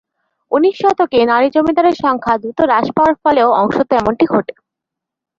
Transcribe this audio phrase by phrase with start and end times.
[0.51, 4.53] উনিশ শতকে নারী জমিদারের সংখ্যা দ্রুত হ্রাস পাওয়ার ফলেও অংশত এমনটি ঘটে।